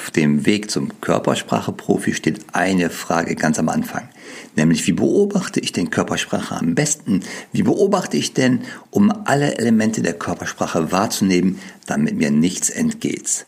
Auf 0.00 0.10
dem 0.10 0.46
Weg 0.46 0.70
zum 0.70 0.98
Körpersprache-Profi 1.02 2.14
steht 2.14 2.40
eine 2.54 2.88
Frage 2.88 3.36
ganz 3.36 3.58
am 3.58 3.68
Anfang. 3.68 4.08
Nämlich, 4.56 4.86
wie 4.86 4.92
beobachte 4.92 5.60
ich 5.60 5.72
denn 5.72 5.90
Körpersprache 5.90 6.56
am 6.56 6.74
besten? 6.74 7.20
Wie 7.52 7.62
beobachte 7.62 8.16
ich 8.16 8.32
denn, 8.32 8.62
um 8.90 9.12
alle 9.26 9.58
Elemente 9.58 10.00
der 10.00 10.14
Körpersprache 10.14 10.90
wahrzunehmen, 10.90 11.58
damit 11.84 12.16
mir 12.16 12.30
nichts 12.30 12.70
entgeht? 12.70 13.44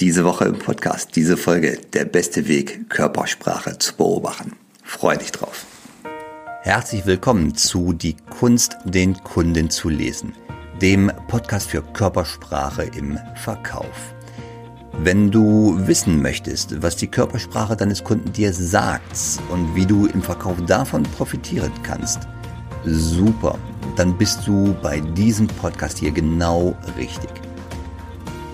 Diese 0.00 0.24
Woche 0.24 0.46
im 0.46 0.58
Podcast, 0.58 1.16
diese 1.16 1.36
Folge, 1.36 1.78
der 1.92 2.06
beste 2.06 2.48
Weg, 2.48 2.88
Körpersprache 2.88 3.78
zu 3.78 3.94
beobachten. 3.94 4.52
Freue 4.82 5.18
dich 5.18 5.32
drauf. 5.32 5.66
Herzlich 6.62 7.04
willkommen 7.04 7.54
zu 7.56 7.92
Die 7.92 8.16
Kunst, 8.30 8.78
den 8.86 9.22
Kunden 9.22 9.68
zu 9.68 9.90
lesen, 9.90 10.32
dem 10.80 11.12
Podcast 11.28 11.68
für 11.68 11.82
Körpersprache 11.82 12.84
im 12.96 13.18
Verkauf. 13.34 14.13
Wenn 15.02 15.30
du 15.30 15.76
wissen 15.86 16.22
möchtest, 16.22 16.80
was 16.82 16.96
die 16.96 17.08
Körpersprache 17.08 17.76
deines 17.76 18.04
Kunden 18.04 18.32
dir 18.32 18.52
sagt 18.52 19.40
und 19.50 19.74
wie 19.74 19.84
du 19.84 20.06
im 20.06 20.22
Verkauf 20.22 20.56
davon 20.66 21.02
profitieren 21.02 21.72
kannst, 21.82 22.20
super, 22.84 23.58
dann 23.96 24.16
bist 24.16 24.46
du 24.46 24.74
bei 24.82 25.00
diesem 25.00 25.48
Podcast 25.48 25.98
hier 25.98 26.12
genau 26.12 26.76
richtig. 26.96 27.30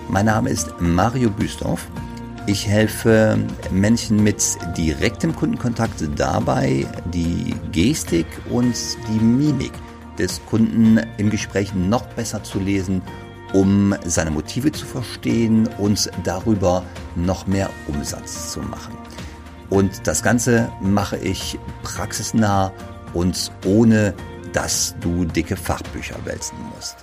Mein 0.09 0.25
Name 0.25 0.49
ist 0.49 0.73
Mario 0.79 1.29
Büstorf. 1.29 1.87
Ich 2.47 2.67
helfe 2.67 3.37
Menschen 3.69 4.21
mit 4.23 4.43
direktem 4.75 5.35
Kundenkontakt 5.35 6.03
dabei, 6.17 6.87
die 7.13 7.53
Gestik 7.71 8.25
und 8.49 8.75
die 9.07 9.23
Mimik 9.23 9.73
des 10.17 10.43
Kunden 10.47 10.99
im 11.17 11.29
Gespräch 11.29 11.73
noch 11.75 12.05
besser 12.07 12.43
zu 12.43 12.59
lesen 12.59 13.01
um 13.53 13.95
seine 14.05 14.31
Motive 14.31 14.71
zu 14.71 14.85
verstehen 14.85 15.69
und 15.77 16.09
darüber 16.23 16.83
noch 17.15 17.47
mehr 17.47 17.69
Umsatz 17.87 18.51
zu 18.53 18.61
machen. 18.61 18.97
Und 19.69 20.05
das 20.05 20.21
Ganze 20.21 20.71
mache 20.81 21.17
ich 21.17 21.57
praxisnah 21.83 22.71
und 23.13 23.51
ohne, 23.65 24.13
dass 24.53 24.95
du 24.99 25.25
dicke 25.25 25.55
Fachbücher 25.55 26.17
wälzen 26.25 26.57
musst. 26.75 26.97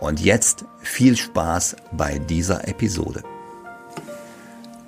Und 0.00 0.20
jetzt 0.20 0.64
viel 0.80 1.16
Spaß 1.16 1.76
bei 1.92 2.18
dieser 2.18 2.66
Episode. 2.66 3.22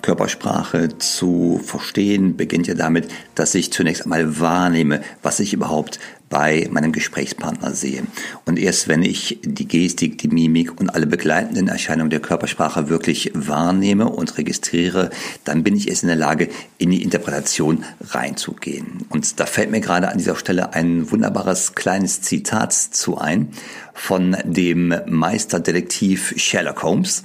Körpersprache 0.01 0.97
zu 0.97 1.61
verstehen 1.63 2.35
beginnt 2.35 2.67
ja 2.67 2.73
damit, 2.73 3.07
dass 3.35 3.55
ich 3.55 3.71
zunächst 3.71 4.03
einmal 4.03 4.39
wahrnehme, 4.39 5.01
was 5.21 5.39
ich 5.39 5.53
überhaupt 5.53 5.99
bei 6.33 6.67
meinem 6.71 6.91
Gesprächspartner 6.91 7.75
sehe. 7.75 8.01
Und 8.45 8.57
erst 8.57 8.87
wenn 8.87 9.03
ich 9.03 9.37
die 9.43 9.67
Gestik, 9.67 10.17
die 10.17 10.29
Mimik 10.29 10.79
und 10.81 10.89
alle 10.89 11.05
begleitenden 11.05 11.67
Erscheinungen 11.67 12.09
der 12.09 12.21
Körpersprache 12.21 12.89
wirklich 12.89 13.31
wahrnehme 13.35 14.09
und 14.09 14.35
registriere, 14.39 15.11
dann 15.43 15.61
bin 15.61 15.75
ich 15.75 15.87
erst 15.87 16.01
in 16.01 16.07
der 16.07 16.17
Lage, 16.17 16.49
in 16.79 16.89
die 16.89 17.03
Interpretation 17.03 17.85
reinzugehen. 18.01 19.05
Und 19.09 19.39
da 19.39 19.45
fällt 19.45 19.69
mir 19.69 19.79
gerade 19.79 20.09
an 20.09 20.17
dieser 20.17 20.35
Stelle 20.35 20.73
ein 20.73 21.11
wunderbares 21.11 21.75
kleines 21.75 22.21
Zitat 22.21 22.73
zu 22.73 23.19
ein 23.19 23.49
von 23.93 24.35
dem 24.43 24.95
Meisterdetektiv 25.05 26.33
Sherlock 26.35 26.81
Holmes 26.81 27.23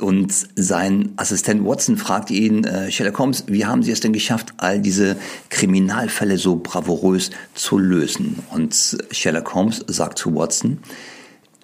und 0.00 0.32
sein 0.56 1.12
Assistent 1.16 1.64
Watson 1.64 1.96
fragt 1.96 2.30
ihn, 2.30 2.64
äh, 2.64 2.90
Sherlock 2.90 3.18
Holmes, 3.18 3.44
wie 3.46 3.66
haben 3.66 3.82
Sie 3.82 3.90
es 3.90 4.00
denn 4.00 4.12
geschafft, 4.12 4.54
all 4.56 4.80
diese 4.80 5.16
Kriminalfälle 5.48 6.38
so 6.38 6.56
bravourös 6.56 7.30
zu 7.54 7.78
lösen? 7.78 8.40
Und 8.50 8.98
Sherlock 9.10 9.54
Holmes 9.54 9.84
sagt 9.86 10.18
zu 10.18 10.34
Watson, 10.34 10.78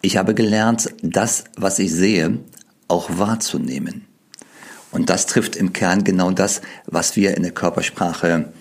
ich 0.02 0.16
habe 0.16 0.34
gelernt, 0.34 0.90
das, 1.02 1.44
was 1.56 1.78
ich 1.78 1.92
sehe, 1.92 2.38
auch 2.88 3.08
wahrzunehmen. 3.18 4.04
Und 4.92 5.10
das 5.10 5.26
trifft 5.26 5.56
im 5.56 5.72
Kern 5.72 6.04
genau 6.04 6.30
das, 6.30 6.62
was 6.86 7.16
wir 7.16 7.36
in 7.36 7.42
der 7.42 7.52
Körpersprache 7.52 8.52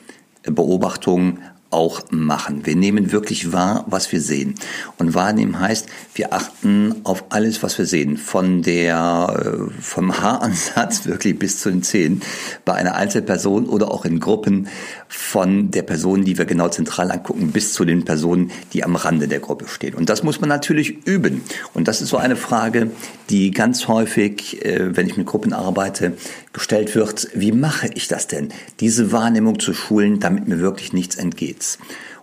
Beobachtung 0.44 1.40
auch 1.76 2.04
machen. 2.10 2.66
Wir 2.66 2.78
nehmen 2.78 3.12
wirklich 3.12 3.52
wahr, 3.52 3.84
was 3.88 4.10
wir 4.14 4.22
sehen. 4.22 4.56
Und 4.98 5.14
wahrnehmen 5.14 5.60
heißt, 5.60 5.88
wir 6.14 6.34
achten 6.34 7.02
auf 7.04 7.26
alles, 7.30 7.64
was 7.64 7.78
wir 7.78 7.86
sehen. 7.86 8.16
Von 8.16 8.62
der, 8.62 9.68
äh, 9.70 9.82
vom 9.82 10.18
Haaransatz 10.18 11.06
wirklich 11.06 11.38
bis 11.38 11.60
zu 11.60 11.70
den 11.70 11.84
Zähnen. 11.84 12.22
Bei 12.64 12.76
einer 12.76 12.96
Einzelperson 12.96 13.66
oder 13.66 13.92
auch 13.92 14.06
in 14.06 14.22
Gruppen 14.22 14.70
von 15.10 15.70
der 15.70 15.82
Person, 15.82 16.24
die 16.24 16.38
wir 16.38 16.46
genau 16.46 16.70
zentral 16.70 17.12
angucken, 17.12 17.52
bis 17.52 17.74
zu 17.74 17.84
den 17.84 18.06
Personen, 18.06 18.52
die 18.72 18.86
am 18.86 18.96
Rande 18.96 19.28
der 19.28 19.40
Gruppe 19.40 19.68
stehen. 19.68 19.96
Und 19.96 20.08
das 20.08 20.24
muss 20.24 20.40
man 20.40 20.48
natürlich 20.48 21.06
üben. 21.06 21.42
Und 21.74 21.90
das 21.90 22.02
ist 22.02 22.08
so 22.08 22.18
eine 22.18 22.38
Frage, 22.38 22.92
die 23.30 23.52
ganz 23.52 23.90
häufig, 23.90 24.64
äh, 24.66 24.96
wenn 24.96 25.08
ich 25.08 25.18
mit 25.18 25.28
Gruppen 25.28 25.52
arbeite, 25.52 26.14
gestellt 26.54 26.96
wird. 26.96 27.28
Wie 27.34 27.52
mache 27.52 27.90
ich 27.94 28.08
das 28.08 28.28
denn? 28.28 28.50
Diese 28.80 29.12
Wahrnehmung 29.12 29.60
zu 29.60 29.74
schulen, 29.74 30.22
damit 30.22 30.48
mir 30.48 30.60
wirklich 30.60 30.94
nichts 30.94 31.18
entgeht. 31.18 31.65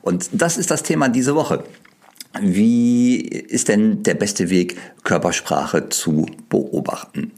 Und 0.03 0.31
das 0.33 0.57
ist 0.57 0.71
das 0.71 0.83
Thema 0.83 1.09
diese 1.09 1.35
Woche. 1.35 1.65
Wie 2.41 3.17
ist 3.19 3.69
denn 3.69 4.03
der 4.03 4.15
beste 4.15 4.49
Weg, 4.49 4.79
Körpersprache 5.05 5.91
zu 5.91 6.27
beobachten? 6.49 7.33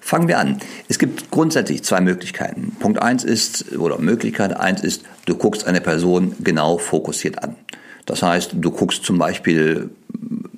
Fangen 0.00 0.26
wir 0.26 0.38
an. 0.40 0.58
Es 0.88 0.98
gibt 0.98 1.30
grundsätzlich 1.30 1.84
zwei 1.84 2.00
Möglichkeiten. 2.00 2.76
Punkt 2.80 3.00
eins 3.00 3.22
ist, 3.22 3.76
oder 3.78 3.98
Möglichkeit 3.98 4.56
eins 4.56 4.82
ist, 4.82 5.04
du 5.26 5.36
guckst 5.36 5.66
eine 5.66 5.80
Person 5.80 6.34
genau 6.40 6.78
fokussiert 6.78 7.42
an. 7.44 7.54
Das 8.06 8.24
heißt, 8.24 8.54
du 8.54 8.70
guckst 8.72 9.04
zum 9.04 9.18
Beispiel 9.18 9.90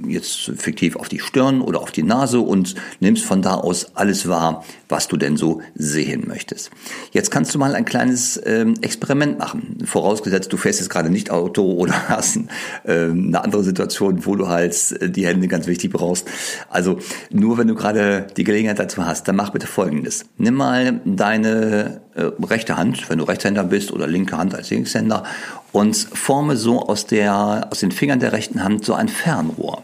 jetzt 0.08 0.52
fiktiv 0.56 0.96
auf 0.96 1.08
die 1.08 1.18
Stirn 1.18 1.60
oder 1.60 1.80
auf 1.80 1.90
die 1.90 2.02
Nase 2.02 2.40
und 2.40 2.74
nimmst 3.00 3.24
von 3.24 3.42
da 3.42 3.54
aus 3.54 3.94
alles 3.94 4.28
wahr, 4.28 4.64
was 4.88 5.08
du 5.08 5.16
denn 5.16 5.36
so 5.36 5.62
sehen 5.74 6.24
möchtest. 6.26 6.70
Jetzt 7.12 7.30
kannst 7.30 7.54
du 7.54 7.58
mal 7.58 7.74
ein 7.74 7.84
kleines 7.84 8.40
ähm, 8.44 8.74
Experiment 8.80 9.38
machen. 9.38 9.78
Vorausgesetzt, 9.84 10.52
du 10.52 10.56
fährst 10.56 10.80
jetzt 10.80 10.90
gerade 10.90 11.10
nicht 11.10 11.30
Auto 11.30 11.72
oder 11.72 11.94
hast 12.08 12.38
ähm, 12.84 13.28
eine 13.28 13.42
andere 13.42 13.64
Situation, 13.64 14.24
wo 14.26 14.36
du 14.36 14.48
halt 14.48 14.76
äh, 15.00 15.10
die 15.10 15.26
Hände 15.26 15.48
ganz 15.48 15.66
wichtig 15.66 15.92
brauchst. 15.92 16.28
Also 16.68 16.98
nur 17.30 17.58
wenn 17.58 17.68
du 17.68 17.74
gerade 17.74 18.26
die 18.36 18.44
Gelegenheit 18.44 18.78
dazu 18.78 19.04
hast, 19.04 19.28
dann 19.28 19.36
mach 19.36 19.50
bitte 19.50 19.66
Folgendes. 19.66 20.24
Nimm 20.36 20.54
mal 20.54 21.00
deine 21.04 22.00
äh, 22.14 22.30
rechte 22.44 22.76
Hand, 22.76 23.08
wenn 23.08 23.18
du 23.18 23.24
Rechtshänder 23.24 23.64
bist 23.64 23.92
oder 23.92 24.06
linke 24.06 24.36
Hand 24.36 24.54
als 24.54 24.70
Linkshänder 24.70 25.24
und 25.72 25.96
forme 25.96 26.56
so 26.56 26.80
aus 26.80 27.06
der, 27.06 27.68
aus 27.70 27.80
den 27.80 27.92
Fingern 27.92 28.20
der 28.20 28.32
rechten 28.32 28.62
Hand 28.62 28.84
so 28.84 28.94
ein 28.94 29.08
Fernrohr. 29.08 29.82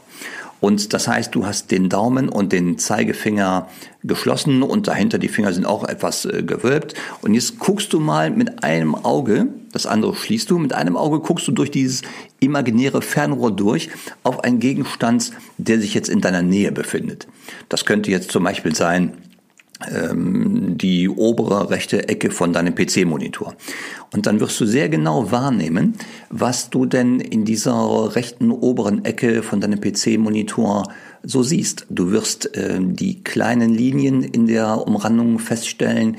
Und 0.61 0.93
das 0.93 1.07
heißt, 1.07 1.35
du 1.35 1.47
hast 1.47 1.71
den 1.71 1.89
Daumen 1.89 2.29
und 2.29 2.53
den 2.53 2.79
Zeigefinger 2.79 3.69
geschlossen 4.03 4.63
und 4.63 4.89
dahinter 4.89 5.19
die 5.19 5.29
Finger 5.29 5.53
sind 5.53 5.67
auch 5.67 5.85
etwas 5.85 6.25
äh, 6.25 6.43
gewölbt. 6.43 6.95
Und 7.23 7.35
jetzt 7.35 7.61
guckst 7.61 7.93
du 7.93 8.01
mal 8.01 8.31
mit 8.31 8.65
einem 8.65 8.95
Auge, 8.97 9.47
das 9.73 9.87
andere 9.87 10.17
schließt 10.17 10.51
du, 10.51 10.59
mit 10.59 10.73
einem 10.73 10.97
Auge 10.97 11.21
guckst 11.21 11.47
du 11.47 11.53
durch 11.53 11.71
dieses 11.71 12.03
imaginäre 12.41 13.03
Fernrohr 13.03 13.53
durch 13.53 13.91
auf 14.25 14.43
einen 14.43 14.59
Gegenstand, 14.59 15.31
der 15.59 15.79
sich 15.79 15.95
jetzt 15.95 16.09
in 16.09 16.21
deiner 16.21 16.43
Nähe 16.43 16.73
befindet. 16.73 17.29
Das 17.69 17.85
könnte 17.85 18.11
jetzt 18.11 18.33
zum 18.33 18.43
Beispiel 18.43 18.75
sein, 18.75 19.13
die 19.81 21.09
obere 21.09 21.71
rechte 21.71 22.09
Ecke 22.09 22.31
von 22.33 22.53
deinem 22.53 22.75
PC-Monitor. 22.75 23.55
Und 24.13 24.27
dann 24.27 24.41
wirst 24.41 24.61
du 24.61 24.67
sehr 24.67 24.89
genau 24.89 25.31
wahrnehmen, 25.31 25.95
was 26.31 26.71
du 26.71 26.85
denn 26.85 27.21
in 27.21 27.45
dieser 27.45 28.17
rechten 28.17 28.51
oberen 28.51 29.05
Ecke 29.05 29.43
von 29.43 29.61
deinem 29.61 29.81
PC-Monitor 29.81 30.91
so 31.23 31.43
siehst. 31.43 31.87
Du 31.91 32.11
wirst 32.11 32.57
äh, 32.57 32.79
die 32.81 33.23
kleinen 33.23 33.73
Linien 33.73 34.23
in 34.23 34.47
der 34.47 34.87
Umrandung 34.87 35.39
feststellen, 35.39 36.17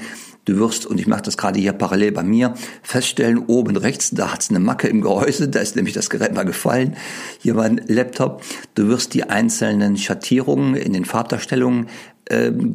Du 0.50 0.58
wirst, 0.58 0.88
und 0.88 1.00
ich 1.00 1.06
mache 1.06 1.22
das 1.22 1.38
gerade 1.38 1.60
hier 1.60 1.74
parallel 1.74 2.12
bei 2.12 2.24
mir, 2.24 2.56
feststellen, 2.82 3.38
oben 3.38 3.78
rechts, 3.78 4.10
da 4.10 4.34
hat 4.34 4.42
es 4.42 4.50
eine 4.50 4.60
Macke 4.60 4.88
im 4.88 5.02
Gehäuse, 5.02 5.48
da 5.48 5.60
ist 5.60 5.76
nämlich 5.76 5.94
das 5.94 6.10
Gerät 6.10 6.34
mal 6.34 6.44
gefallen, 6.44 6.96
hier 7.40 7.54
mein 7.54 7.80
Laptop. 7.86 8.42
Du 8.74 8.88
wirst 8.88 9.14
die 9.14 9.26
einzelnen 9.26 9.96
Schattierungen 9.96 10.74
in 10.74 10.94
den 10.94 11.06
Farbdarstellungen 11.06 11.86
ähm, 11.86 12.19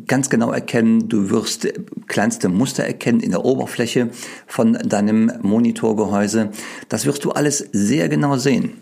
ganz 0.06 0.30
genau 0.30 0.50
erkennen. 0.50 1.08
Du 1.08 1.30
wirst 1.30 1.68
kleinste 2.08 2.48
Muster 2.48 2.84
erkennen 2.84 3.20
in 3.20 3.30
der 3.30 3.44
Oberfläche 3.44 4.10
von 4.46 4.74
deinem 4.74 5.32
Monitorgehäuse. 5.42 6.50
Das 6.88 7.06
wirst 7.06 7.24
du 7.24 7.30
alles 7.30 7.68
sehr 7.72 8.08
genau 8.08 8.36
sehen. 8.36 8.72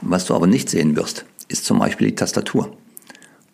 Was 0.00 0.24
du 0.24 0.34
aber 0.34 0.46
nicht 0.46 0.70
sehen 0.70 0.96
wirst, 0.96 1.24
ist 1.48 1.64
zum 1.64 1.78
Beispiel 1.78 2.08
die 2.08 2.14
Tastatur. 2.16 2.76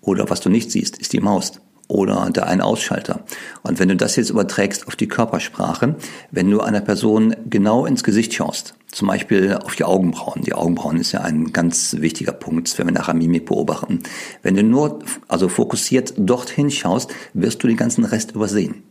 Oder 0.00 0.30
was 0.30 0.40
du 0.40 0.48
nicht 0.48 0.70
siehst, 0.70 0.96
ist 0.98 1.12
die 1.12 1.20
Maus 1.20 1.60
oder 1.88 2.30
der 2.30 2.46
Ein-Ausschalter. 2.46 3.20
Und 3.62 3.78
wenn 3.78 3.88
du 3.88 3.96
das 3.96 4.16
jetzt 4.16 4.30
überträgst 4.30 4.86
auf 4.86 4.94
die 4.94 5.08
Körpersprache, 5.08 5.96
wenn 6.30 6.50
du 6.50 6.60
einer 6.60 6.82
Person 6.82 7.34
genau 7.48 7.86
ins 7.86 8.04
Gesicht 8.04 8.34
schaust, 8.34 8.74
zum 8.90 9.08
Beispiel 9.08 9.54
auf 9.54 9.74
die 9.74 9.84
Augenbrauen. 9.84 10.42
Die 10.42 10.54
Augenbrauen 10.54 10.98
ist 10.98 11.12
ja 11.12 11.20
ein 11.20 11.52
ganz 11.52 11.96
wichtiger 11.98 12.32
Punkt, 12.32 12.78
wenn 12.78 12.86
wir 12.86 12.92
nachher 12.92 13.14
Mimik 13.14 13.46
beobachten. 13.46 14.02
Wenn 14.42 14.54
du 14.54 14.62
nur, 14.62 15.00
also 15.28 15.48
fokussiert 15.48 16.14
dorthin 16.16 16.70
schaust, 16.70 17.10
wirst 17.34 17.62
du 17.62 17.68
den 17.68 17.76
ganzen 17.76 18.04
Rest 18.04 18.32
übersehen. 18.32 18.82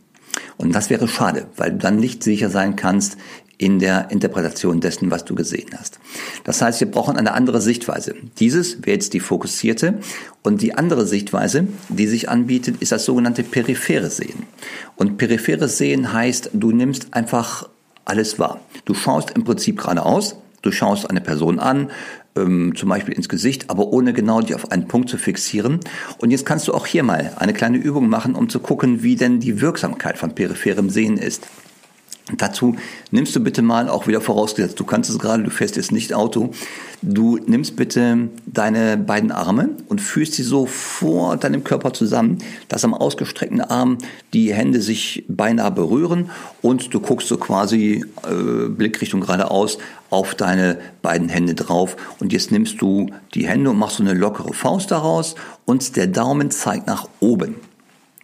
Und 0.58 0.74
das 0.74 0.90
wäre 0.90 1.08
schade, 1.08 1.46
weil 1.56 1.72
du 1.72 1.78
dann 1.78 1.96
nicht 1.96 2.22
sicher 2.22 2.50
sein 2.50 2.76
kannst 2.76 3.16
in 3.58 3.80
der 3.80 4.10
Interpretation 4.10 4.80
dessen, 4.80 5.10
was 5.10 5.24
du 5.24 5.34
gesehen 5.34 5.70
hast. 5.76 5.98
Das 6.44 6.62
heißt, 6.62 6.78
wir 6.80 6.90
brauchen 6.90 7.16
eine 7.16 7.32
andere 7.32 7.60
Sichtweise. 7.60 8.14
Dieses 8.38 8.78
wäre 8.82 8.92
jetzt 8.92 9.14
die 9.14 9.20
fokussierte 9.20 9.94
und 10.42 10.62
die 10.62 10.74
andere 10.74 11.06
Sichtweise, 11.06 11.66
die 11.88 12.06
sich 12.06 12.28
anbietet, 12.28 12.76
ist 12.80 12.92
das 12.92 13.04
sogenannte 13.04 13.42
periphere 13.42 14.10
Sehen. 14.10 14.44
Und 14.96 15.16
periphere 15.16 15.68
Sehen 15.68 16.12
heißt, 16.12 16.50
du 16.52 16.70
nimmst 16.70 17.08
einfach 17.14 17.68
alles 18.04 18.38
wahr. 18.38 18.60
Du 18.84 18.94
schaust 18.94 19.32
im 19.32 19.44
Prinzip 19.44 19.78
geradeaus, 19.78 20.36
du 20.62 20.70
schaust 20.70 21.10
eine 21.10 21.20
Person 21.20 21.58
an, 21.58 21.90
ähm, 22.42 22.74
zum 22.76 22.88
Beispiel 22.88 23.14
ins 23.14 23.28
Gesicht, 23.28 23.70
aber 23.70 23.88
ohne 23.88 24.12
genau 24.12 24.40
die 24.40 24.54
auf 24.54 24.70
einen 24.70 24.88
Punkt 24.88 25.08
zu 25.08 25.18
fixieren. 25.18 25.80
Und 26.18 26.30
jetzt 26.30 26.46
kannst 26.46 26.68
du 26.68 26.74
auch 26.74 26.86
hier 26.86 27.02
mal 27.02 27.32
eine 27.36 27.52
kleine 27.52 27.78
Übung 27.78 28.08
machen, 28.08 28.34
um 28.34 28.48
zu 28.48 28.60
gucken, 28.60 29.02
wie 29.02 29.16
denn 29.16 29.40
die 29.40 29.60
Wirksamkeit 29.60 30.18
von 30.18 30.34
peripherem 30.34 30.90
Sehen 30.90 31.16
ist. 31.16 31.46
Dazu 32.36 32.76
nimmst 33.10 33.34
du 33.34 33.40
bitte 33.40 33.62
mal, 33.62 33.88
auch 33.88 34.06
wieder 34.06 34.20
vorausgesetzt, 34.20 34.78
du 34.78 34.84
kannst 34.84 35.08
es 35.08 35.18
gerade, 35.18 35.42
du 35.42 35.50
fährst 35.50 35.76
jetzt 35.76 35.92
nicht 35.92 36.12
Auto, 36.12 36.50
du 37.00 37.38
nimmst 37.46 37.76
bitte 37.76 38.28
deine 38.44 38.98
beiden 38.98 39.32
Arme 39.32 39.70
und 39.88 40.02
führst 40.02 40.34
sie 40.34 40.42
so 40.42 40.66
vor 40.66 41.38
deinem 41.38 41.64
Körper 41.64 41.94
zusammen, 41.94 42.38
dass 42.68 42.84
am 42.84 42.92
ausgestreckten 42.92 43.62
Arm 43.62 43.96
die 44.34 44.52
Hände 44.52 44.82
sich 44.82 45.24
beinahe 45.28 45.70
berühren 45.70 46.30
und 46.60 46.92
du 46.92 47.00
guckst 47.00 47.28
so 47.28 47.38
quasi 47.38 48.04
äh, 48.24 48.68
Blickrichtung 48.68 49.22
geradeaus 49.22 49.78
auf 50.10 50.34
deine 50.34 50.78
beiden 51.00 51.30
Hände 51.30 51.54
drauf 51.54 51.96
und 52.20 52.34
jetzt 52.34 52.52
nimmst 52.52 52.82
du 52.82 53.08
die 53.34 53.48
Hände 53.48 53.70
und 53.70 53.78
machst 53.78 53.96
so 53.96 54.02
eine 54.02 54.12
lockere 54.12 54.52
Faust 54.52 54.90
daraus 54.90 55.34
und 55.64 55.96
der 55.96 56.08
Daumen 56.08 56.50
zeigt 56.50 56.86
nach 56.86 57.08
oben. 57.20 57.54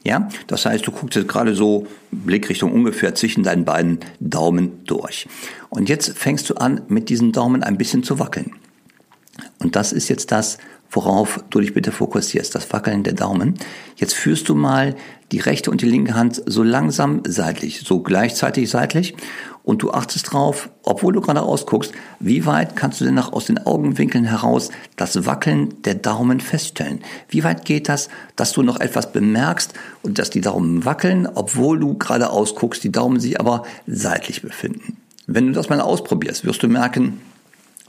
Ja, 0.05 0.29
das 0.47 0.67
heißt, 0.67 0.87
du 0.87 0.93
guckst 0.93 1.17
jetzt 1.17 1.29
gerade 1.29 1.55
so 1.55 1.87
Blickrichtung 2.11 2.73
ungefähr 2.73 3.15
zwischen 3.15 3.43
deinen 3.43 3.65
beiden 3.65 4.01
Daumen 4.21 4.85
durch. 4.85 5.27
Und 5.71 5.89
jetzt 5.89 6.17
fängst 6.19 6.49
du 6.51 6.55
an, 6.55 6.83
mit 6.89 7.09
diesem 7.09 7.33
Daumen 7.33 7.62
ein 7.62 7.79
bisschen 7.79 8.03
zu 8.03 8.19
wackeln. 8.19 8.53
Und 9.59 9.77
das 9.77 9.93
ist 9.93 10.09
jetzt 10.11 10.31
das, 10.31 10.59
worauf 10.91 11.43
du 11.49 11.61
dich 11.61 11.73
bitte 11.73 11.91
fokussierst, 11.91 12.55
das 12.55 12.71
Wackeln 12.73 13.03
der 13.03 13.15
Daumen. 13.15 13.55
Jetzt 13.97 14.15
führst 14.15 14.49
du 14.49 14.55
mal 14.55 14.95
die 15.33 15.41
rechte 15.41 15.71
und 15.71 15.81
die 15.81 15.87
linke 15.89 16.15
Hand 16.15 16.43
so 16.47 16.62
langsam 16.62 17.23
seitlich, 17.27 17.81
so 17.81 18.00
gleichzeitig 18.00 18.71
seitlich 18.71 19.15
und 19.64 19.82
du 19.82 19.90
achtest 19.90 20.32
drauf, 20.32 20.69
obwohl 20.82 21.14
du 21.14 21.20
gerade 21.20 21.43
ausguckst, 21.43 21.93
wie 22.20 22.46
weit 22.46 22.76
kannst 22.76 23.00
du 23.00 23.05
denn 23.05 23.14
noch 23.14 23.32
aus 23.32 23.46
den 23.46 23.58
Augenwinkeln 23.58 24.25
heraus 24.25 24.70
das 24.96 25.26
Wackeln 25.26 25.82
der 25.82 25.94
Daumen 25.94 26.38
feststellen? 26.40 27.00
Wie 27.28 27.43
weit 27.43 27.64
geht 27.64 27.88
das, 27.88 28.11
dass 28.37 28.52
du 28.52 28.62
noch 28.62 28.78
etwas 28.78 29.11
bemerkst 29.11 29.72
und 30.02 30.19
dass 30.19 30.31
die 30.31 30.43
Daumen 30.43 30.84
wackeln, 30.84 31.26
obwohl 31.26 31.81
du 31.81 31.94
gerade 31.94 32.31
ausguckst, 32.31 32.84
die 32.84 32.93
Daumen 32.93 33.19
sich 33.19 33.40
aber 33.40 33.64
seitlich 33.87 34.43
befinden? 34.43 34.99
Wenn 35.26 35.46
du 35.46 35.52
das 35.55 35.70
mal 35.70 35.81
ausprobierst, 35.81 36.44
wirst 36.44 36.62
du 36.62 36.69
merken, 36.69 37.22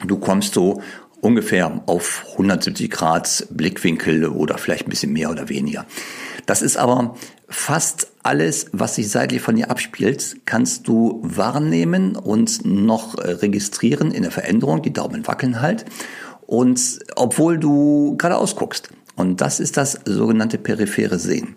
du 0.05 0.17
kommst 0.17 0.53
so 0.53 0.81
ungefähr 1.19 1.81
auf 1.87 2.25
170 2.33 2.89
Grad 2.89 3.47
Blickwinkel 3.49 4.27
oder 4.27 4.57
vielleicht 4.57 4.87
ein 4.87 4.91
bisschen 4.91 5.11
mehr 5.11 5.29
oder 5.29 5.49
weniger. 5.49 5.85
Das 6.45 6.61
ist 6.61 6.77
aber 6.77 7.15
fast 7.47 8.07
alles, 8.23 8.67
was 8.71 8.95
sich 8.95 9.09
seitlich 9.09 9.41
von 9.41 9.55
dir 9.55 9.69
abspielt, 9.69 10.37
kannst 10.45 10.87
du 10.87 11.19
wahrnehmen 11.23 12.15
und 12.15 12.65
noch 12.65 13.17
äh, 13.17 13.31
registrieren 13.31 14.11
in 14.11 14.23
der 14.23 14.31
Veränderung. 14.31 14.81
Die 14.81 14.93
Daumen 14.93 15.27
wackeln 15.27 15.61
halt. 15.61 15.85
Und 16.47 16.99
obwohl 17.15 17.57
du 17.57 18.15
geradeaus 18.17 18.55
guckst. 18.55 18.89
Und 19.15 19.41
das 19.41 19.59
ist 19.59 19.77
das 19.77 19.99
sogenannte 20.05 20.57
periphere 20.57 21.19
Sehen. 21.19 21.55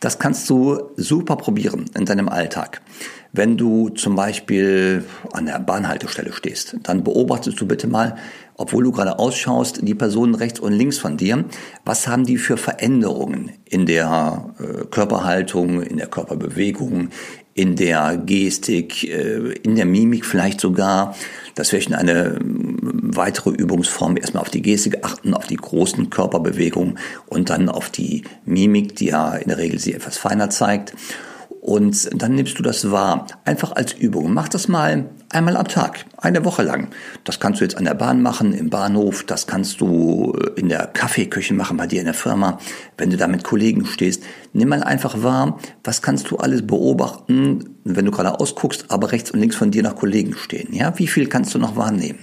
Das 0.00 0.18
kannst 0.18 0.48
du 0.50 0.90
super 0.96 1.36
probieren 1.36 1.86
in 1.96 2.04
deinem 2.04 2.28
Alltag. 2.28 2.82
Wenn 3.32 3.56
du 3.56 3.88
zum 3.88 4.14
Beispiel 4.14 5.04
an 5.32 5.46
der 5.46 5.58
Bahnhaltestelle 5.58 6.32
stehst, 6.32 6.76
dann 6.82 7.02
beobachtest 7.02 7.60
du 7.60 7.66
bitte 7.66 7.88
mal, 7.88 8.16
obwohl 8.56 8.84
du 8.84 8.92
gerade 8.92 9.18
ausschaust, 9.18 9.80
die 9.82 9.94
Personen 9.94 10.36
rechts 10.36 10.60
und 10.60 10.72
links 10.72 10.98
von 10.98 11.16
dir, 11.16 11.44
was 11.84 12.06
haben 12.06 12.24
die 12.24 12.38
für 12.38 12.56
Veränderungen 12.56 13.50
in 13.64 13.86
der 13.86 14.54
äh, 14.60 14.84
Körperhaltung, 14.84 15.82
in 15.82 15.96
der 15.96 16.06
Körperbewegung, 16.06 17.08
in 17.54 17.76
der 17.76 18.16
Gestik, 18.18 19.04
äh, 19.04 19.52
in 19.62 19.74
der 19.74 19.86
Mimik 19.86 20.24
vielleicht 20.26 20.60
sogar. 20.60 21.16
Das 21.56 21.72
wäre 21.72 21.82
schon 21.82 21.94
eine 21.94 22.38
weitere 22.92 23.50
Übungsform. 23.50 24.16
Erstmal 24.16 24.42
auf 24.42 24.50
die 24.50 24.62
Gestik 24.62 25.04
achten, 25.04 25.34
auf 25.34 25.46
die 25.46 25.56
großen 25.56 26.10
Körperbewegungen 26.10 26.98
und 27.26 27.50
dann 27.50 27.68
auf 27.68 27.90
die 27.90 28.24
Mimik, 28.44 28.96
die 28.96 29.06
ja 29.06 29.34
in 29.34 29.48
der 29.48 29.58
Regel 29.58 29.78
sie 29.78 29.94
etwas 29.94 30.18
feiner 30.18 30.50
zeigt. 30.50 30.94
Und 31.60 32.10
dann 32.12 32.34
nimmst 32.34 32.58
du 32.58 32.62
das 32.62 32.90
wahr. 32.90 33.26
Einfach 33.46 33.72
als 33.72 33.94
Übung. 33.94 34.34
Mach 34.34 34.48
das 34.48 34.68
mal 34.68 35.08
einmal 35.30 35.56
am 35.56 35.66
Tag, 35.66 36.04
eine 36.18 36.44
Woche 36.44 36.62
lang. 36.62 36.88
Das 37.24 37.40
kannst 37.40 37.60
du 37.60 37.64
jetzt 37.64 37.76
an 37.76 37.86
der 37.86 37.94
Bahn 37.94 38.22
machen, 38.22 38.52
im 38.52 38.70
Bahnhof, 38.70 39.24
das 39.24 39.46
kannst 39.46 39.80
du 39.80 40.34
äh, 40.38 40.60
in 40.60 40.68
der 40.68 40.86
Kaffeeküche 40.86 41.54
machen, 41.54 41.76
bei 41.76 41.86
dir 41.86 42.00
in 42.00 42.04
der 42.04 42.14
Firma, 42.14 42.58
wenn 42.96 43.10
du 43.10 43.16
da 43.16 43.26
mit 43.26 43.44
Kollegen 43.44 43.86
stehst. 43.86 44.22
Nimm 44.52 44.68
mal 44.68 44.82
einfach 44.82 45.22
wahr, 45.22 45.58
was 45.82 46.02
kannst 46.02 46.30
du 46.30 46.36
alles 46.36 46.66
beobachten, 46.66 47.76
wenn 47.84 48.04
du 48.04 48.10
gerade 48.10 48.38
ausguckst, 48.38 48.86
aber 48.90 49.12
rechts 49.12 49.30
und 49.30 49.40
links 49.40 49.56
von 49.56 49.70
dir 49.70 49.82
noch 49.82 49.96
Kollegen 49.96 50.34
stehen. 50.34 50.72
Ja, 50.74 50.98
wie 50.98 51.08
viel 51.08 51.28
kannst 51.28 51.54
du 51.54 51.58
noch 51.58 51.76
wahrnehmen? 51.76 52.18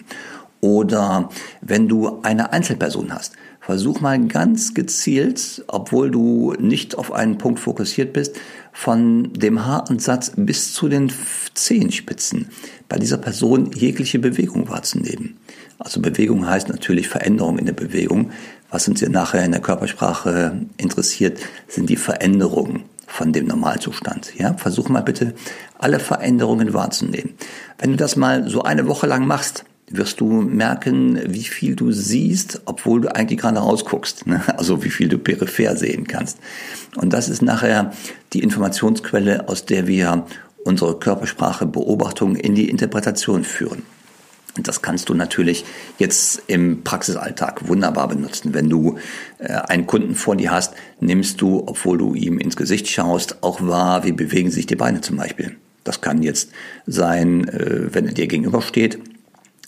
Oder 0.62 1.30
wenn 1.62 1.88
du 1.88 2.22
eine 2.22 2.54
Einzelperson 2.54 3.13
hast, 3.13 3.34
versuch 3.60 4.00
mal 4.00 4.19
ganz 4.28 4.74
gezielt, 4.74 5.63
obwohl 5.68 6.12
du 6.12 6.54
nicht 6.60 6.96
auf 6.98 7.12
einen 7.12 7.38
Punkt 7.38 7.60
fokussiert 7.60 8.13
bist, 8.13 8.36
von 8.72 9.34
dem 9.34 9.66
Haaransatz 9.66 10.34
bis 10.36 10.74
zu 10.74 10.88
den 10.88 11.12
Zehenspitzen 11.56 12.50
bei 12.88 12.98
dieser 12.98 13.18
Person 13.18 13.72
jegliche 13.74 14.19
Bewegung 14.19 14.69
wahrzunehmen. 14.69 15.38
Also 15.80 16.00
Bewegung 16.00 16.48
heißt 16.48 16.69
natürlich 16.69 17.10
Veränderung 17.10 17.58
in 17.58 17.66
der 17.66 17.74
Bewegung. 17.74 18.31
Was 18.69 18.88
uns 18.88 19.02
ja 19.02 19.10
nachher 19.10 19.44
in 19.44 19.52
der 19.52 19.62
Körpersprache 19.62 20.66
interessiert, 20.78 21.40
sind 21.68 21.90
die 21.90 21.96
Veränderungen 21.96 22.84
von 23.08 23.34
dem 23.34 23.48
Normalzustand. 23.48 24.34
Ja, 24.38 24.54
versuch 24.54 24.90
mal 24.90 25.02
bitte 25.02 25.34
alle 25.78 26.00
Veränderungen 26.00 26.74
wahrzunehmen. 26.74 27.34
Wenn 27.78 27.92
du 27.92 27.98
das 27.98 28.16
mal 28.16 28.48
so 28.48 28.62
eine 28.62 28.88
Woche 28.88 29.08
lang 29.08 29.25
machst, 29.25 29.66
wirst 29.95 30.19
du 30.19 30.41
merken, 30.41 31.19
wie 31.27 31.43
viel 31.43 31.75
du 31.75 31.91
siehst, 31.91 32.61
obwohl 32.65 33.01
du 33.01 33.15
eigentlich 33.15 33.39
gerade 33.39 33.59
rausguckst. 33.59 34.27
Ne? 34.27 34.41
Also 34.57 34.83
wie 34.83 34.89
viel 34.89 35.07
du 35.07 35.17
peripher 35.17 35.75
sehen 35.75 36.07
kannst. 36.07 36.38
Und 36.95 37.13
das 37.13 37.29
ist 37.29 37.41
nachher 37.41 37.93
die 38.33 38.41
Informationsquelle, 38.43 39.47
aus 39.47 39.65
der 39.65 39.88
wir 39.88 40.25
unsere 40.63 40.99
Körpersprache 40.99 41.65
Beobachtungen 41.65 42.35
in 42.35 42.53
die 42.53 42.69
Interpretation 42.69 43.43
führen. 43.43 43.83
Und 44.57 44.67
das 44.67 44.81
kannst 44.81 45.07
du 45.09 45.13
natürlich 45.13 45.63
jetzt 45.97 46.43
im 46.47 46.83
Praxisalltag 46.83 47.67
wunderbar 47.67 48.09
benutzen. 48.09 48.53
Wenn 48.53 48.69
du 48.69 48.97
äh, 49.39 49.53
einen 49.53 49.88
Kunden 49.88 50.13
vor 50.13 50.35
dir 50.35 50.51
hast, 50.51 50.73
nimmst 50.99 51.39
du, 51.39 51.63
obwohl 51.65 51.97
du 51.97 52.13
ihm 52.13 52.38
ins 52.38 52.57
Gesicht 52.57 52.89
schaust, 52.89 53.43
auch 53.43 53.65
wahr, 53.65 54.03
wie 54.03 54.11
bewegen 54.11 54.51
sich 54.51 54.65
die 54.65 54.75
Beine 54.75 54.99
zum 55.01 55.15
Beispiel. 55.15 55.55
Das 55.83 56.01
kann 56.01 56.21
jetzt 56.21 56.51
sein, 56.86 57.48
äh, 57.48 57.93
wenn 57.93 58.05
er 58.07 58.13
dir 58.13 58.27
gegenübersteht 58.27 59.00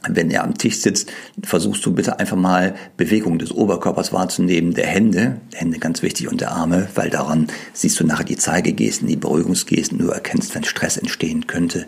wenn 0.09 0.29
er 0.29 0.43
am 0.43 0.57
Tisch 0.57 0.77
sitzt, 0.77 1.11
versuchst 1.43 1.85
du 1.85 1.93
bitte 1.93 2.19
einfach 2.19 2.37
mal 2.37 2.75
Bewegung 2.97 3.39
des 3.39 3.51
Oberkörpers 3.51 4.11
wahrzunehmen, 4.11 4.73
der 4.73 4.87
Hände, 4.87 5.41
Hände 5.53 5.79
ganz 5.79 6.01
wichtig 6.01 6.29
und 6.29 6.41
der 6.41 6.51
Arme, 6.51 6.87
weil 6.95 7.09
daran 7.09 7.47
siehst 7.73 7.99
du 7.99 8.05
nachher 8.05 8.25
die 8.25 8.37
Zeigegesten, 8.37 9.07
die 9.07 9.15
Beruhigungsgesten, 9.15 9.97
du 9.97 10.09
erkennst, 10.09 10.53
wenn 10.55 10.63
Stress 10.63 10.97
entstehen 10.97 11.47
könnte. 11.47 11.85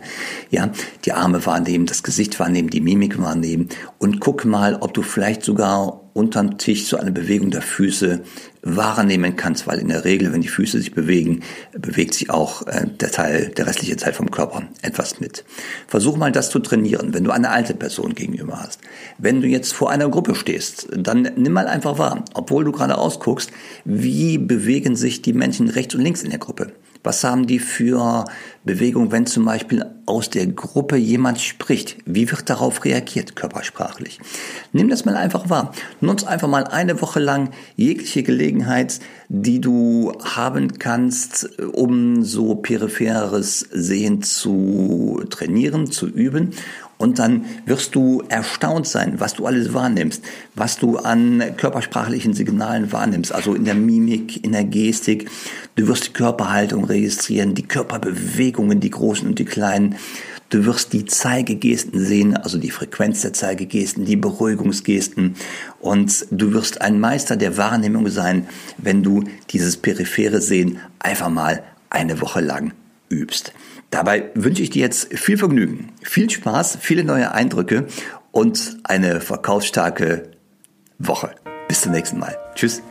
Ja, 0.50 0.70
die 1.04 1.14
Arme 1.14 1.46
wahrnehmen, 1.46 1.86
das 1.86 2.04
Gesicht 2.04 2.40
wahrnehmen, 2.40 2.70
die 2.70 2.82
Mimik 2.82 3.20
wahrnehmen 3.22 3.70
und 4.00 4.20
guck 4.20 4.46
mal, 4.46 4.76
ob 4.76 4.94
du 4.94 5.02
vielleicht 5.02 5.44
sogar 5.44 6.05
unterm 6.16 6.58
Tisch 6.58 6.86
so 6.86 6.96
eine 6.96 7.12
Bewegung 7.12 7.52
der 7.52 7.62
Füße 7.62 8.22
wahrnehmen 8.62 9.36
kannst, 9.36 9.68
weil 9.68 9.80
in 9.80 9.90
der 9.90 10.06
Regel, 10.06 10.32
wenn 10.32 10.40
die 10.40 10.48
Füße 10.48 10.80
sich 10.80 10.94
bewegen, 10.94 11.42
bewegt 11.78 12.14
sich 12.14 12.30
auch 12.30 12.66
äh, 12.68 12.88
der 12.88 13.12
Teil, 13.12 13.50
der 13.50 13.68
restliche 13.68 13.98
Teil 13.98 14.14
vom 14.14 14.32
Körper 14.32 14.64
etwas 14.82 15.20
mit. 15.20 15.44
Versuch 15.88 16.16
mal 16.16 16.32
das 16.32 16.50
zu 16.50 16.60
trainieren, 16.60 17.14
wenn 17.14 17.26
du 17.26 17.32
eine 17.32 17.50
alte 17.50 17.74
Person 17.74 18.16
gegenüber 18.16 18.62
hast. 18.64 18.80
Wenn 19.18 19.42
du 19.42 19.48
jetzt 19.48 19.74
vor 19.74 19.92
einer 19.92 20.08
Gruppe 20.08 20.36
stehst, 20.36 20.88
dann 20.96 21.30
nimm 21.36 21.52
mal 21.52 21.68
einfach 21.68 22.00
wahr, 22.00 22.24
obwohl 22.34 22.64
du 22.64 22.72
gerade 22.72 22.98
ausguckst, 22.98 23.52
wie 23.84 24.38
bewegen 24.38 24.96
sich 24.96 25.22
die 25.22 25.34
Menschen 25.34 25.68
rechts 25.68 25.96
und 25.96 26.02
links 26.02 26.24
in 26.24 26.30
der 26.30 26.40
Gruppe. 26.40 26.72
Was 27.06 27.24
haben 27.24 27.46
die 27.46 27.60
für 27.60 28.26
Bewegung, 28.64 29.12
wenn 29.12 29.28
zum 29.28 29.46
Beispiel 29.46 29.86
aus 30.08 30.32
der 30.32 30.48
Gruppe 30.48 30.96
jemand 30.96 31.40
spricht? 31.40 31.98
Wie 32.08 32.32
wird 32.32 32.50
darauf 32.50 32.84
reagiert, 32.84 33.36
körpersprachlich? 33.36 34.20
Nimm 34.74 34.90
das 34.90 35.06
mal 35.06 35.16
einfach 35.16 35.48
wahr. 35.48 35.72
Nutz 36.02 36.24
einfach 36.24 36.48
mal 36.48 36.64
eine 36.64 37.00
Woche 37.04 37.20
lang 37.20 37.52
jegliche 37.76 38.24
Gelegenheit, 38.24 39.00
die 39.30 39.62
du 39.62 40.14
haben 40.24 40.80
kannst, 40.80 41.60
um 41.60 42.24
so 42.24 42.56
peripheres 42.56 43.60
Sehen 43.72 44.24
zu 44.24 45.24
trainieren, 45.30 45.92
zu 45.92 46.08
üben. 46.08 46.54
Und 46.98 47.20
dann 47.20 47.46
wirst 47.66 47.96
du 47.96 48.24
erstaunt 48.30 48.88
sein, 48.88 49.16
was 49.20 49.34
du 49.34 49.46
alles 49.46 49.74
wahrnimmst, 49.74 50.24
was 50.56 50.78
du 50.78 50.98
an 50.98 51.44
körpersprachlichen 51.58 52.34
Signalen 52.34 52.92
wahrnimmst, 52.92 53.34
also 53.34 53.54
in 53.54 53.66
der 53.66 53.75
Mimik, 53.75 54.44
in 54.46 54.54
der 54.54 54.64
Gestik. 54.64 55.30
Du 55.75 55.88
wirst 55.88 56.08
die 56.08 56.14
Körperhaltung 56.14 56.86
registrieren, 56.86 57.54
die 57.54 57.68
Körperbewegungen, 57.68 58.80
die 58.80 58.92
großen 58.92 59.28
und 59.28 59.40
die 59.40 59.46
kleinen. 59.46 59.96
Du 60.50 60.64
wirst 60.66 60.94
die 60.94 61.06
Zeigegesten 61.06 62.00
sehen, 62.00 62.38
also 62.38 62.58
die 62.58 62.70
Frequenz 62.70 63.22
der 63.22 63.34
Zeigegesten, 63.34 64.06
die 64.06 64.16
Beruhigungsgesten. 64.16 65.36
Und 65.82 66.28
du 66.32 66.54
wirst 66.54 66.82
ein 66.82 67.00
Meister 67.00 67.36
der 67.36 67.58
Wahrnehmung 67.58 68.10
sein, 68.10 68.48
wenn 68.78 69.04
du 69.04 69.24
dieses 69.50 69.75
periphere 69.75 70.42
Sehen 70.42 70.80
einfach 71.00 71.30
mal 71.30 71.64
eine 71.90 72.22
Woche 72.22 72.42
lang 72.42 72.74
übst. 73.10 73.54
Dabei 73.96 74.30
wünsche 74.34 74.62
ich 74.62 74.72
dir 74.72 74.82
jetzt 74.82 75.18
viel 75.18 75.38
Vergnügen, 75.38 75.94
viel 76.04 76.30
Spaß, 76.30 76.80
viele 76.82 77.06
neue 77.06 77.32
Eindrücke 77.32 77.88
und 78.34 78.75
eine 78.84 79.22
verkaufsstarke 79.22 80.32
Woche. 81.00 81.34
Bis 81.70 81.80
zum 81.80 81.94
nächsten 81.94 82.20
Mal. 82.20 82.38
Tschüss. 82.56 82.82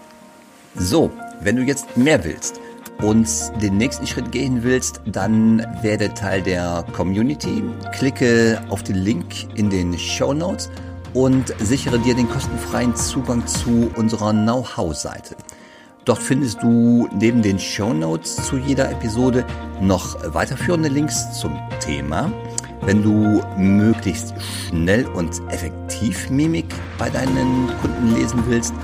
So, 0.76 1.11
wenn 1.42 1.56
du 1.56 1.62
jetzt 1.62 1.99
mehr 1.99 2.25
willst 2.25 2.58
und 3.02 3.28
den 3.61 3.76
nächsten 3.76 4.06
Schritt 4.06 4.32
gehen 4.32 4.62
willst, 4.62 5.02
dann 5.04 5.66
werde 5.82 6.14
Teil 6.14 6.40
der 6.40 6.87
Community. 6.94 7.62
Klicke 7.92 8.62
auf 8.70 8.82
den 8.82 8.96
Link 8.96 9.54
in 9.56 9.68
den 9.68 9.99
Show 9.99 10.32
Notes 10.32 10.70
und 11.12 11.52
sichere 11.58 11.99
dir 11.99 12.14
den 12.14 12.30
kostenfreien 12.30 12.96
Zugang 12.96 13.46
zu 13.46 13.92
unserer 13.94 14.32
Know-how-Seite. 14.32 15.37
Dort 16.04 16.18
findest 16.18 16.62
du 16.62 17.08
neben 17.14 17.40
den 17.40 17.58
Show 17.58 17.94
Notes 17.94 18.37
zu 18.37 18.58
jeder 18.58 18.90
Episode 18.90 19.44
noch 19.80 20.16
weiterführende 20.34 20.90
Links 20.90 21.40
zum 21.40 21.58
Thema. 21.80 22.30
Wenn 22.82 23.02
du 23.02 23.42
möglichst 23.56 24.34
schnell 24.68 25.06
und 25.06 25.40
effektiv 25.49 26.28
Mimik 26.28 26.66
bei 26.99 27.08
deinen 27.08 27.70
Kunden 27.80 28.14
lesen 28.14 28.42
willst, 28.46 28.75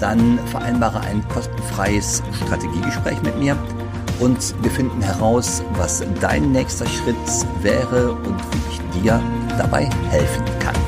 dann 0.00 0.40
vereinbare 0.46 1.00
ein 1.00 1.26
kostenfreies 1.28 2.24
Strategiegespräch 2.44 3.22
mit 3.22 3.38
mir 3.38 3.56
und 4.18 4.54
wir 4.60 4.70
finden 4.70 5.00
heraus, 5.00 5.62
was 5.76 6.02
dein 6.20 6.50
nächster 6.50 6.86
Schritt 6.86 7.16
wäre 7.62 8.12
und 8.12 8.36
wie 8.52 8.72
ich 8.72 9.00
dir 9.02 9.22
dabei 9.56 9.88
helfen 10.10 10.44
kann. 10.58 10.83